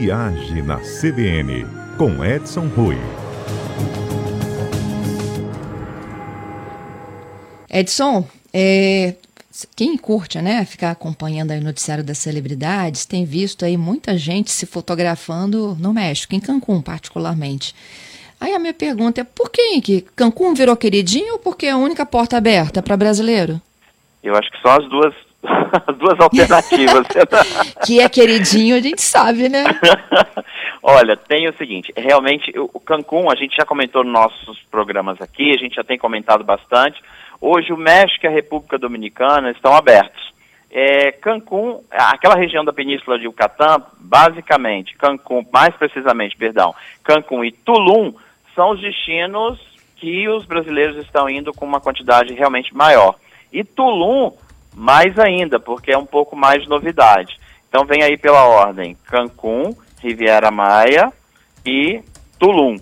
Viagem 0.00 0.62
na 0.62 0.78
CBN, 0.78 1.66
com 1.98 2.24
Edson 2.24 2.68
Rui. 2.68 2.96
Edson, 7.68 8.26
é, 8.50 9.14
quem 9.76 9.98
curte, 9.98 10.40
né, 10.40 10.64
ficar 10.64 10.92
acompanhando 10.92 11.50
o 11.50 11.60
noticiário 11.60 12.02
das 12.02 12.16
celebridades, 12.16 13.04
tem 13.04 13.26
visto 13.26 13.62
aí 13.62 13.76
muita 13.76 14.16
gente 14.16 14.50
se 14.50 14.64
fotografando 14.64 15.76
no 15.78 15.92
México, 15.92 16.34
em 16.34 16.40
Cancún 16.40 16.80
particularmente. 16.80 17.74
Aí 18.40 18.54
a 18.54 18.58
minha 18.58 18.72
pergunta 18.72 19.20
é 19.20 19.24
por 19.24 19.50
que, 19.50 19.82
que 19.82 20.00
Cancún 20.16 20.54
virou 20.54 20.78
queridinho 20.78 21.34
ou 21.34 21.38
porque 21.38 21.66
é 21.66 21.72
a 21.72 21.76
única 21.76 22.06
porta 22.06 22.38
aberta 22.38 22.82
para 22.82 22.96
brasileiro? 22.96 23.60
Eu 24.22 24.34
acho 24.34 24.50
que 24.50 24.62
são 24.62 24.70
as 24.70 24.88
duas, 24.88 25.12
as 25.12 25.29
duas 25.98 26.20
alternativas. 26.20 27.06
que 27.84 28.00
é 28.00 28.08
queridinho, 28.08 28.76
a 28.76 28.80
gente 28.80 29.02
sabe, 29.02 29.48
né? 29.48 29.64
Olha, 30.82 31.16
tem 31.16 31.48
o 31.48 31.56
seguinte, 31.56 31.92
realmente 31.96 32.52
o 32.58 32.80
Cancún, 32.80 33.30
a 33.30 33.34
gente 33.34 33.54
já 33.54 33.66
comentou 33.66 34.02
nos 34.02 34.12
nossos 34.12 34.58
programas 34.70 35.20
aqui, 35.20 35.50
a 35.50 35.58
gente 35.58 35.76
já 35.76 35.84
tem 35.84 35.98
comentado 35.98 36.42
bastante. 36.42 37.00
Hoje 37.40 37.72
o 37.72 37.76
México 37.76 38.24
e 38.24 38.28
a 38.28 38.30
República 38.30 38.78
Dominicana 38.78 39.50
estão 39.50 39.74
abertos. 39.74 40.30
É, 40.70 41.12
Cancún, 41.12 41.82
aquela 41.90 42.36
região 42.36 42.64
da 42.64 42.72
Península 42.72 43.18
de 43.18 43.24
Yucatán, 43.24 43.82
basicamente, 43.98 44.96
Cancún, 44.96 45.44
mais 45.52 45.74
precisamente, 45.74 46.36
perdão, 46.36 46.74
Cancún 47.02 47.44
e 47.44 47.50
Tulum 47.50 48.14
são 48.54 48.70
os 48.70 48.80
destinos 48.80 49.58
que 49.96 50.28
os 50.28 50.46
brasileiros 50.46 50.96
estão 50.96 51.28
indo 51.28 51.52
com 51.52 51.66
uma 51.66 51.80
quantidade 51.80 52.32
realmente 52.34 52.74
maior. 52.74 53.16
E 53.52 53.64
Tulum, 53.64 54.32
mais 54.74 55.18
ainda, 55.18 55.58
porque 55.58 55.92
é 55.92 55.98
um 55.98 56.06
pouco 56.06 56.36
mais 56.36 56.62
de 56.62 56.68
novidade. 56.68 57.38
Então 57.68 57.84
vem 57.84 58.02
aí 58.02 58.16
pela 58.16 58.44
ordem 58.44 58.96
Cancún, 59.06 59.74
Riviera 60.00 60.50
Maia 60.50 61.12
e 61.64 62.02
Tulum. 62.38 62.76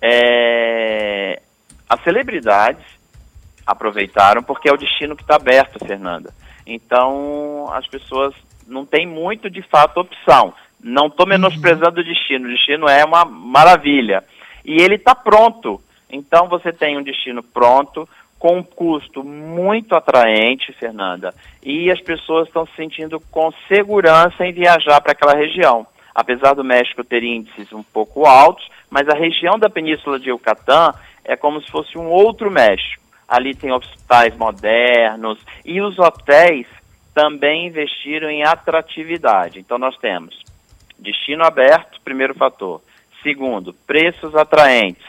É... 0.00 1.42
As 1.88 2.02
celebridades 2.02 2.84
aproveitaram 3.66 4.42
porque 4.42 4.68
é 4.68 4.72
o 4.72 4.76
destino 4.76 5.16
que 5.16 5.22
está 5.22 5.36
aberto, 5.36 5.84
Fernanda. 5.84 6.32
Então 6.66 7.66
as 7.72 7.86
pessoas 7.86 8.34
não 8.66 8.86
têm 8.86 9.06
muito 9.06 9.50
de 9.50 9.62
fato 9.62 10.00
opção. 10.00 10.54
Não 10.82 11.08
estou 11.08 11.26
menosprezando 11.26 12.00
o 12.00 12.04
destino, 12.04 12.46
o 12.46 12.52
destino 12.52 12.88
é 12.88 13.04
uma 13.04 13.24
maravilha. 13.24 14.24
E 14.64 14.80
ele 14.80 14.94
está 14.94 15.14
pronto. 15.14 15.80
Então 16.10 16.48
você 16.48 16.72
tem 16.72 16.96
um 16.96 17.02
destino 17.02 17.42
pronto, 17.42 18.08
com 18.40 18.56
um 18.56 18.62
custo 18.62 19.22
muito 19.22 19.94
atraente, 19.94 20.72
Fernanda, 20.72 21.34
e 21.62 21.90
as 21.90 22.00
pessoas 22.00 22.48
estão 22.48 22.64
se 22.64 22.74
sentindo 22.74 23.20
com 23.30 23.52
segurança 23.68 24.46
em 24.46 24.52
viajar 24.52 24.98
para 25.02 25.12
aquela 25.12 25.36
região. 25.36 25.86
Apesar 26.14 26.54
do 26.54 26.64
México 26.64 27.04
ter 27.04 27.22
índices 27.22 27.70
um 27.70 27.82
pouco 27.82 28.26
altos, 28.26 28.66
mas 28.88 29.06
a 29.10 29.14
região 29.14 29.58
da 29.58 29.68
Península 29.68 30.18
de 30.18 30.30
Yucatán 30.30 30.94
é 31.22 31.36
como 31.36 31.60
se 31.60 31.70
fosse 31.70 31.98
um 31.98 32.08
outro 32.08 32.50
México. 32.50 33.02
Ali 33.28 33.54
tem 33.54 33.70
hospitais 33.70 34.34
modernos 34.34 35.38
e 35.62 35.80
os 35.82 35.98
hotéis 35.98 36.66
também 37.14 37.66
investiram 37.66 38.30
em 38.30 38.42
atratividade. 38.42 39.58
Então 39.60 39.76
nós 39.78 39.96
temos 39.98 40.42
destino 40.98 41.44
aberto, 41.44 42.00
primeiro 42.02 42.34
fator. 42.34 42.80
Segundo, 43.22 43.74
preços 43.86 44.34
atraentes. 44.34 45.06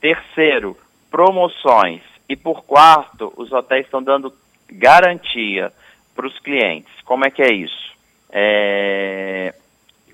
Terceiro, 0.00 0.74
promoções. 1.10 2.13
E 2.28 2.36
por 2.36 2.64
quarto, 2.64 3.32
os 3.36 3.52
hotéis 3.52 3.84
estão 3.84 4.02
dando 4.02 4.32
garantia 4.70 5.72
para 6.14 6.26
os 6.26 6.38
clientes. 6.38 6.92
Como 7.04 7.24
é 7.24 7.30
que 7.30 7.42
é 7.42 7.52
isso? 7.52 7.92
É... 8.30 9.54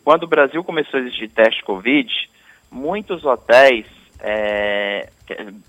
Quando 0.05 0.25
o 0.25 0.29
Brasil 0.29 0.65
começou 0.65 0.99
a 0.99 1.03
existir 1.03 1.29
teste 1.29 1.63
Covid, 1.63 2.11
muitos 2.71 3.25
hotéis, 3.25 3.87
é... 4.21 5.09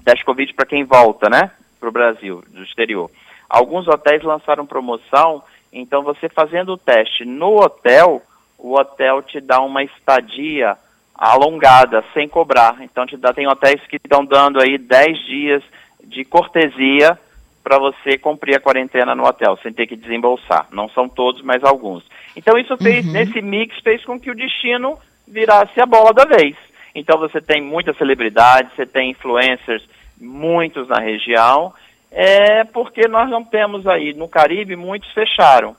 teste 0.04 0.26
Covid 0.26 0.54
para 0.54 0.66
quem 0.66 0.84
volta, 0.84 1.30
né, 1.30 1.52
para 1.80 1.90
o 1.90 1.92
Brasil, 1.92 2.44
do 2.48 2.64
exterior. 2.64 3.10
Alguns 3.50 3.88
hotéis 3.88 4.24
lançaram 4.24 4.66
promoção, 4.66 5.44
então 5.72 6.04
você 6.04 6.30
fazendo 6.30 6.74
o 6.74 6.78
teste 6.78 7.26
no 7.26 7.62
hotel, 7.62 8.22
o 8.58 8.74
hotel 8.80 9.22
te 9.22 9.40
dá 9.42 9.60
uma 9.62 9.84
estadia 9.84 10.78
alongada, 11.14 12.04
sem 12.14 12.28
cobrar. 12.28 12.82
Então 12.82 13.06
te 13.06 13.16
dá, 13.16 13.34
tem 13.34 13.48
hotéis 13.48 13.82
que 13.88 13.98
estão 13.98 14.26
dando 14.26 14.62
aí 14.62 14.78
10 14.78 15.26
dias 15.26 15.64
de 16.04 16.24
cortesia 16.26 17.18
para 17.64 17.78
você 17.78 18.18
cumprir 18.18 18.56
a 18.56 18.60
quarentena 18.60 19.14
no 19.16 19.26
hotel, 19.26 19.58
sem 19.62 19.72
ter 19.72 19.88
que 19.88 19.96
desembolsar. 19.96 20.68
Não 20.72 20.90
são 20.90 21.08
todos, 21.08 21.42
mas 21.42 21.64
alguns. 21.64 22.04
Então 22.36 22.58
isso 22.58 22.76
fez, 22.78 23.06
uhum. 23.06 23.12
nesse 23.12 23.42
mix, 23.42 23.78
fez 23.82 24.04
com 24.04 24.20
que 24.20 24.32
o 24.32 24.36
destino 24.36 24.98
virasse 25.28 25.80
a 25.80 25.86
bola 25.86 26.14
da 26.14 26.26
vez. 26.26 26.56
Então 26.94 27.18
você 27.18 27.40
tem 27.40 27.62
muitas 27.62 27.98
celebridades, 27.98 28.74
você 28.76 28.86
tem 28.86 29.12
influencers, 29.12 29.88
muitos 30.20 30.88
na 30.88 31.00
região, 31.00 31.74
é 32.12 32.64
porque 32.66 33.08
nós 33.08 33.30
não 33.30 33.44
temos 33.44 33.88
aí, 33.88 34.14
no 34.14 34.28
Caribe, 34.28 34.76
muitos 34.76 35.10
fecharam. 35.12 35.76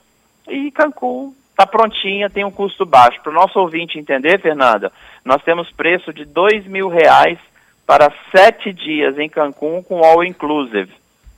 E 0.48 0.70
Cancún 0.70 1.34
está 1.50 1.66
prontinha, 1.66 2.30
tem 2.30 2.44
um 2.44 2.50
custo 2.50 2.86
baixo. 2.86 3.20
Para 3.22 3.30
o 3.30 3.34
nosso 3.34 3.58
ouvinte 3.58 3.98
entender, 3.98 4.40
Fernanda, 4.40 4.90
nós 5.24 5.42
temos 5.42 5.70
preço 5.70 6.12
de 6.12 6.24
dois 6.24 6.66
mil 6.66 6.88
reais 6.88 7.38
para 7.86 8.12
sete 8.34 8.72
dias 8.72 9.18
em 9.18 9.28
Cancún 9.28 9.82
com 9.82 10.04
all 10.04 10.24
inclusive. 10.24 10.90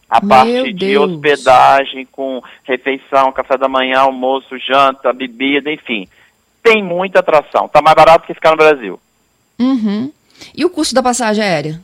A 0.09 0.21
Meu 0.21 0.28
parte 0.28 0.72
Deus. 0.72 0.77
de 0.77 0.99
hospedagem, 0.99 2.06
com 2.06 2.43
refeição, 2.65 3.32
café 3.32 3.56
da 3.56 3.69
manhã, 3.69 4.00
almoço, 4.00 4.56
janta, 4.59 5.12
bebida, 5.12 5.72
enfim. 5.72 6.06
Tem 6.62 6.82
muita 6.82 7.21
atração. 7.21 7.66
Está 7.66 7.82
mais 7.82 7.97
barato 7.97 8.27
que 8.27 8.34
ficar 8.34 8.50
no 8.50 8.56
Brasil. 8.56 9.00
Uhum. 9.59 10.12
E 10.55 10.65
o 10.65 10.71
custo 10.71 10.94
da 10.94 11.03
passagem 11.03 11.43
aérea? 11.43 11.81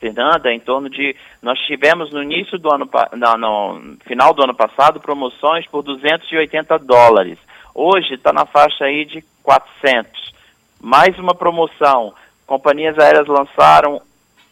Fernanda, 0.00 0.52
em 0.52 0.58
torno 0.58 0.88
de. 0.88 1.14
Nós 1.42 1.58
tivemos 1.60 2.10
no 2.10 2.22
início 2.22 2.58
do 2.58 2.72
ano, 2.72 2.88
não, 3.16 3.36
no 3.78 3.96
final 4.06 4.32
do 4.32 4.42
ano 4.42 4.54
passado, 4.54 4.98
promoções 4.98 5.66
por 5.66 5.82
280 5.82 6.78
dólares. 6.78 7.38
Hoje 7.74 8.14
está 8.14 8.32
na 8.32 8.46
faixa 8.46 8.84
aí 8.84 9.04
de 9.04 9.22
400. 9.42 10.32
Mais 10.80 11.18
uma 11.18 11.34
promoção. 11.34 12.14
Companhias 12.50 12.98
aéreas 12.98 13.28
lançaram, 13.28 14.02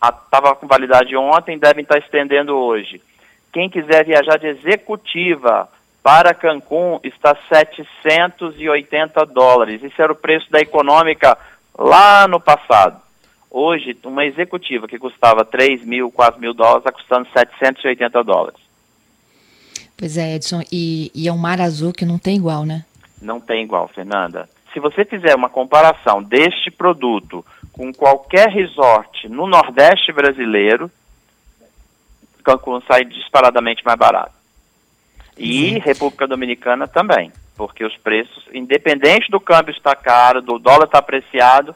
estava 0.01 0.55
com 0.55 0.69
validade 0.69 1.17
ontem, 1.17 1.59
devem 1.59 1.83
estar 1.83 1.97
tá 1.97 1.99
estendendo 1.99 2.55
hoje. 2.57 3.03
Quem 3.53 3.69
quiser 3.69 4.05
viajar 4.05 4.39
de 4.39 4.47
executiva 4.47 5.69
para 6.01 6.33
Cancún 6.33 7.01
está 7.03 7.37
780 7.49 9.27
dólares. 9.27 9.83
Esse 9.83 10.01
era 10.01 10.13
o 10.13 10.15
preço 10.15 10.49
da 10.49 10.61
econômica 10.61 11.37
lá 11.77 12.29
no 12.29 12.39
passado. 12.39 13.03
Hoje, 13.51 13.99
uma 14.05 14.25
executiva 14.25 14.87
que 14.87 14.97
custava 14.97 15.45
3 15.45 15.85
mil, 15.85 16.09
4 16.13 16.41
mil 16.41 16.55
dólares, 16.55 16.87
está 16.87 16.93
custando 16.93 17.27
780 17.33 18.23
dólares. 18.23 18.61
Pois 19.97 20.17
é, 20.17 20.37
Edson, 20.37 20.63
e, 20.71 21.11
e 21.13 21.27
é 21.27 21.33
um 21.33 21.37
mar 21.37 21.61
azul 21.61 21.93
que 21.93 22.07
não 22.07 22.17
tem 22.17 22.37
igual, 22.37 22.65
né? 22.65 22.85
Não 23.21 23.41
tem 23.41 23.65
igual, 23.65 23.89
Fernanda. 23.89 24.49
Se 24.73 24.79
você 24.79 25.05
fizer 25.05 25.35
uma 25.35 25.49
comparação 25.49 26.23
deste 26.23 26.71
produto 26.71 27.45
com 27.79 27.93
qualquer 27.93 28.49
resort 28.49 29.29
no 29.29 29.47
Nordeste 29.47 30.13
brasileiro, 30.13 30.91
Cancún 32.43 32.83
sai 32.89 33.05
disparadamente 33.05 33.85
mais 33.85 33.97
barato. 33.97 34.33
E 35.37 35.75
Sim. 35.75 35.79
República 35.79 36.27
Dominicana 36.27 36.89
também, 36.89 37.33
porque 37.57 37.85
os 37.85 37.97
preços, 37.99 38.45
independente 38.53 39.31
do 39.31 39.39
câmbio 39.39 39.71
estar 39.71 39.95
caro, 39.95 40.43
do 40.43 40.59
dólar 40.59 40.87
estar 40.87 40.99
apreciado, 40.99 41.75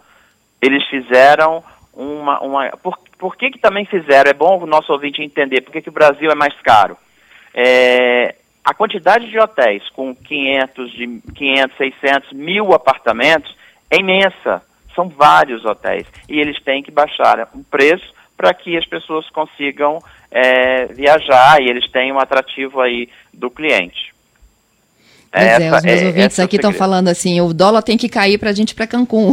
eles 0.61 0.85
fizeram 0.89 1.63
uma. 1.93 2.41
uma 2.41 2.71
por, 2.79 2.99
por 3.17 3.37
que, 3.37 3.53
que 3.53 3.59
também 3.61 3.85
fizeram? 3.85 4.29
É 4.29 4.35
bom 4.35 4.61
o 4.61 4.67
nosso 4.67 4.93
ouvinte 4.93 5.23
entender 5.23 5.61
por 5.61 5.71
que, 5.71 5.83
que 5.83 5.89
o 5.89 5.93
Brasil 5.93 6.29
é 6.33 6.35
mais 6.35 6.55
caro. 6.63 6.97
É, 7.55 8.35
a 8.65 8.75
quantidade 8.75 9.31
de 9.31 9.39
hotéis 9.39 9.89
com 9.91 10.13
500, 10.17 10.91
de 10.91 11.21
500, 11.33 11.77
600, 11.77 12.33
mil 12.33 12.75
apartamentos 12.75 13.55
é 13.89 13.99
imensa. 13.99 14.63
São 14.95 15.09
vários 15.09 15.65
hotéis. 15.65 16.07
E 16.29 16.39
eles 16.39 16.63
têm 16.63 16.83
que 16.83 16.91
baixar 16.91 17.49
o 17.55 17.65
preço 17.65 18.13
para 18.37 18.53
que 18.53 18.77
as 18.77 18.87
pessoas 18.87 19.29
consigam 19.31 19.99
é, 20.31 20.87
viajar 20.87 21.61
e 21.61 21.69
eles 21.69 21.91
tenham 21.91 22.17
um 22.17 22.21
atrativo 22.21 22.81
aí 22.81 23.09
do 23.33 23.51
cliente. 23.51 24.13
Pois 25.31 25.45
essa, 25.45 25.63
é, 25.63 25.73
os 25.73 25.83
meus 25.83 26.03
é, 26.03 26.07
ouvintes 26.07 26.41
aqui 26.41 26.57
estão 26.57 26.73
falando 26.73 27.09
assim, 27.09 27.41
o 27.41 27.55
dólar 27.55 27.83
tem 27.83 27.97
que 27.97 28.09
cair 28.09 28.39
para 28.39 28.51
a 28.51 28.53
gente 28.53 28.73
ir 28.73 28.75
para 28.75 28.87
Cancún. 28.87 29.33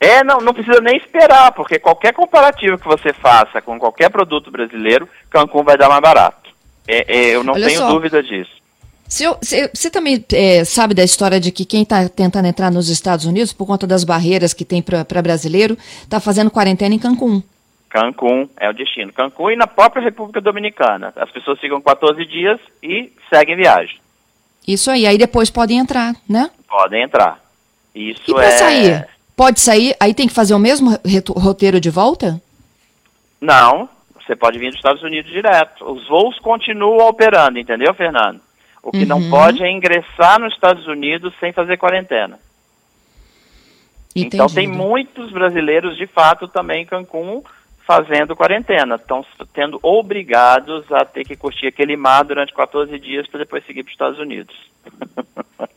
É, 0.00 0.22
não, 0.22 0.38
não 0.38 0.52
precisa 0.52 0.80
nem 0.82 0.98
esperar, 0.98 1.52
porque 1.52 1.78
qualquer 1.78 2.12
comparativo 2.12 2.76
que 2.76 2.86
você 2.86 3.10
faça 3.12 3.62
com 3.62 3.78
qualquer 3.78 4.10
produto 4.10 4.50
brasileiro, 4.50 5.08
Cancún 5.30 5.62
vai 5.62 5.78
dar 5.78 5.88
mais 5.88 6.02
barato. 6.02 6.50
É, 6.86 7.16
é, 7.16 7.34
eu 7.34 7.42
não 7.42 7.54
Olha 7.54 7.66
tenho 7.66 7.80
só. 7.80 7.88
dúvida 7.88 8.22
disso. 8.22 8.52
Você 9.14 9.90
também 9.90 10.24
é, 10.32 10.64
sabe 10.64 10.92
da 10.92 11.04
história 11.04 11.38
de 11.38 11.52
que 11.52 11.64
quem 11.64 11.82
está 11.82 12.08
tentando 12.08 12.48
entrar 12.48 12.70
nos 12.70 12.88
Estados 12.88 13.24
Unidos, 13.24 13.52
por 13.52 13.64
conta 13.64 13.86
das 13.86 14.02
barreiras 14.02 14.52
que 14.52 14.64
tem 14.64 14.82
para 14.82 15.22
brasileiro, 15.22 15.78
está 16.02 16.18
fazendo 16.18 16.50
quarentena 16.50 16.96
em 16.96 16.98
Cancún? 16.98 17.40
Cancún 17.88 18.48
é 18.58 18.68
o 18.68 18.72
destino. 18.72 19.12
Cancún 19.12 19.52
e 19.52 19.56
na 19.56 19.68
própria 19.68 20.02
República 20.02 20.40
Dominicana. 20.40 21.12
As 21.14 21.30
pessoas 21.30 21.60
ficam 21.60 21.80
14 21.80 22.26
dias 22.26 22.58
e 22.82 23.12
seguem 23.30 23.54
viagem. 23.54 24.00
Isso 24.66 24.90
aí, 24.90 25.06
aí 25.06 25.16
depois 25.16 25.48
podem 25.48 25.78
entrar, 25.78 26.16
né? 26.28 26.50
Podem 26.68 27.04
entrar. 27.04 27.38
Isso 27.94 28.32
e 28.32 28.34
para 28.34 28.46
é... 28.46 28.50
sair? 28.50 29.08
Pode 29.36 29.60
sair, 29.60 29.94
aí 30.00 30.12
tem 30.12 30.26
que 30.26 30.34
fazer 30.34 30.54
o 30.54 30.58
mesmo 30.58 30.90
roteiro 31.36 31.80
de 31.80 31.90
volta? 31.90 32.40
Não, 33.40 33.88
você 34.24 34.34
pode 34.34 34.58
vir 34.58 34.70
dos 34.70 34.76
Estados 34.76 35.02
Unidos 35.02 35.30
direto. 35.30 35.84
Os 35.84 36.08
voos 36.08 36.36
continuam 36.40 37.06
operando, 37.06 37.58
entendeu, 37.60 37.94
Fernando? 37.94 38.40
O 38.84 38.92
que 38.92 38.98
uhum. 38.98 39.06
não 39.06 39.30
pode 39.30 39.64
é 39.64 39.70
ingressar 39.70 40.38
nos 40.38 40.52
Estados 40.52 40.86
Unidos 40.86 41.32
sem 41.40 41.52
fazer 41.52 41.78
quarentena. 41.78 42.38
Entendido. 44.14 44.36
Então 44.36 44.46
tem 44.46 44.68
muitos 44.68 45.32
brasileiros, 45.32 45.96
de 45.96 46.06
fato, 46.06 46.46
também 46.46 46.82
em 46.82 46.86
Cancún 46.86 47.42
fazendo 47.86 48.36
quarentena. 48.36 48.96
Estão 48.96 49.24
tendo 49.54 49.80
obrigados 49.82 50.90
a 50.92 51.04
ter 51.04 51.24
que 51.24 51.34
curtir 51.34 51.66
aquele 51.66 51.96
mar 51.96 52.24
durante 52.24 52.52
14 52.52 52.98
dias 52.98 53.26
para 53.26 53.40
depois 53.40 53.64
seguir 53.64 53.82
para 53.82 53.88
os 53.88 53.94
Estados 53.94 54.18
Unidos. 54.18 54.54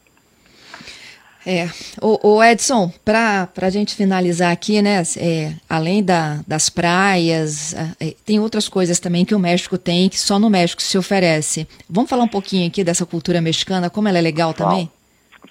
É, 1.50 1.70
o, 2.02 2.36
o 2.36 2.44
Edson, 2.44 2.92
para 3.06 3.48
a 3.62 3.70
gente 3.70 3.96
finalizar 3.96 4.52
aqui, 4.52 4.82
né, 4.82 5.02
é, 5.16 5.54
além 5.70 6.04
da, 6.04 6.42
das 6.46 6.70
praias, 6.70 7.74
é, 8.02 8.14
tem 8.26 8.38
outras 8.38 8.68
coisas 8.68 9.00
também 9.00 9.24
que 9.24 9.34
o 9.34 9.40
México 9.40 9.78
tem, 9.78 10.10
que 10.10 10.20
só 10.20 10.38
no 10.38 10.50
México 10.50 10.82
se 10.82 10.98
oferece. 10.98 11.66
Vamos 11.90 12.10
falar 12.10 12.26
um 12.26 12.28
pouquinho 12.28 12.68
aqui 12.68 12.84
dessa 12.84 13.06
cultura 13.06 13.40
mexicana, 13.40 13.90
como 13.90 14.10
ela 14.10 14.18
é 14.18 14.22
legal 14.22 14.54
também? 14.54 14.92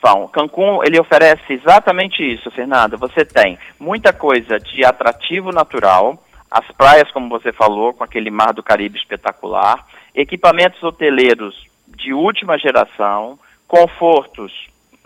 Bom, 0.02 0.28
Cancún, 0.28 0.84
ele 0.84 1.00
oferece 1.00 1.54
exatamente 1.54 2.22
isso, 2.22 2.50
Fernanda. 2.50 2.98
Você 2.98 3.24
tem 3.24 3.58
muita 3.80 4.12
coisa 4.12 4.60
de 4.60 4.84
atrativo 4.84 5.50
natural, 5.50 6.22
as 6.50 6.70
praias, 6.72 7.10
como 7.10 7.30
você 7.30 7.54
falou, 7.54 7.94
com 7.94 8.04
aquele 8.04 8.30
mar 8.30 8.52
do 8.52 8.62
Caribe 8.62 8.98
espetacular, 8.98 9.86
equipamentos 10.14 10.82
hoteleiros 10.82 11.66
de 11.88 12.12
última 12.12 12.58
geração, 12.58 13.38
confortos 13.66 14.52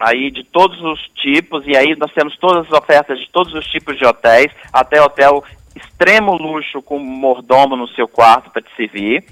aí 0.01 0.31
de 0.31 0.45
todos 0.45 0.81
os 0.83 1.01
tipos, 1.15 1.67
e 1.67 1.77
aí 1.77 1.97
nós 1.97 2.13
temos 2.13 2.37
todas 2.39 2.67
as 2.67 2.73
ofertas 2.73 3.19
de 3.19 3.29
todos 3.31 3.53
os 3.55 3.67
tipos 3.67 3.97
de 3.99 4.05
hotéis, 4.05 4.53
até 4.73 5.01
hotel 5.01 5.45
extremo 5.75 6.37
luxo 6.37 6.83
com 6.83 6.99
mordomo 6.99 7.77
no 7.77 7.89
seu 7.89 8.09
quarto 8.09 8.51
para 8.51 8.63
te 8.63 8.75
servir. 8.77 9.25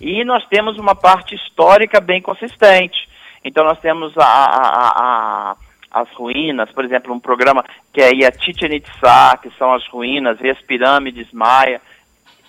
E 0.00 0.24
nós 0.24 0.46
temos 0.46 0.78
uma 0.78 0.94
parte 0.94 1.34
histórica 1.34 2.00
bem 2.00 2.22
consistente. 2.22 3.08
Então 3.44 3.64
nós 3.64 3.78
temos 3.80 4.16
a, 4.16 4.24
a, 4.24 4.92
a, 4.96 5.56
as 5.90 6.10
ruínas, 6.12 6.70
por 6.72 6.84
exemplo, 6.84 7.12
um 7.12 7.20
programa 7.20 7.64
que 7.92 8.00
é 8.00 8.26
a 8.26 8.32
Chichen 8.32 8.74
Itza, 8.74 9.38
que 9.42 9.50
são 9.58 9.72
as 9.72 9.86
ruínas, 9.88 10.38
e 10.40 10.48
as 10.48 10.60
pirâmides 10.62 11.30
maia. 11.32 11.80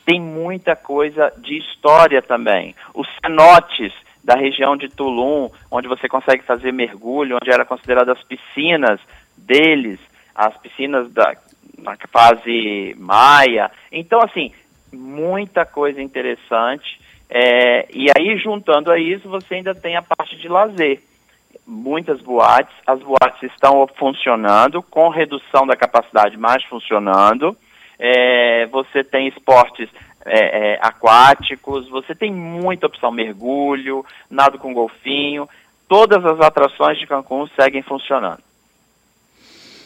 Tem 0.06 0.20
muita 0.20 0.76
coisa 0.76 1.32
de 1.38 1.58
história 1.58 2.22
também. 2.22 2.76
Os 2.94 3.08
cenotes, 3.22 3.94
da 4.24 4.36
região 4.36 4.78
de 4.78 4.90
Tulum, 4.90 5.50
onde 5.70 5.88
você 5.88 6.08
consegue 6.08 6.44
fazer 6.44 6.72
mergulho, 6.72 7.38
onde 7.42 7.52
eram 7.52 7.66
consideradas 7.66 8.18
as 8.18 8.24
piscinas 8.24 9.00
deles, 9.38 10.00
as 10.36 10.56
piscinas 10.58 11.12
da 11.12 11.36
na 11.82 11.96
fase 12.12 12.96
maia. 12.98 13.72
Então, 13.92 14.22
assim, 14.22 14.52
muita 14.92 15.66
coisa 15.66 16.02
interessante. 16.02 17.00
É, 17.30 17.88
e 17.92 18.08
aí, 18.16 18.38
juntando 18.38 18.92
a 18.92 19.00
isso, 19.00 19.28
você 19.30 19.56
ainda 19.56 19.74
tem 19.74 19.96
a 19.96 20.02
parte 20.02 20.38
de 20.38 20.48
lazer. 20.48 21.02
Muitas 21.66 22.22
boates, 22.22 22.74
as 22.86 23.00
boates 23.00 23.44
estão 23.44 23.88
funcionando, 23.98 24.82
com 24.84 25.10
redução 25.10 25.66
da 25.66 25.76
capacidade, 25.76 26.38
mas 26.38 26.64
funcionando. 26.66 27.56
É, 27.98 28.66
você 28.68 29.04
tem 29.04 29.28
esportes 29.28 29.90
é, 30.26 30.74
é, 30.74 30.80
aquáticos, 30.82 31.88
você 31.90 32.14
tem 32.14 32.32
muita 32.32 32.88
opção 32.88 33.12
mergulho, 33.12 34.06
nado 34.30 34.58
com 34.58 34.74
golfinho, 34.74 35.48
todas 35.88 36.24
as 36.26 36.40
atrações 36.40 36.98
de 37.00 37.08
Cancún 37.08 37.48
seguem 37.56 37.82
funcionando. 37.82 38.40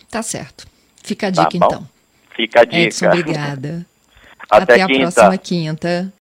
Tá 0.10 0.22
certo. 0.22 0.68
Fica 1.04 1.28
a 1.28 1.32
tá 1.32 1.44
dica 1.44 1.60
tá 1.60 1.66
então. 1.68 1.88
Fica 2.36 2.62
a 2.62 2.66
dica. 2.66 2.78
Edson, 2.78 3.08
obrigada. 3.08 3.86
Até, 4.50 4.74
Até 4.74 4.82
a 4.82 4.88
próxima 4.88 5.38
quinta. 5.38 6.14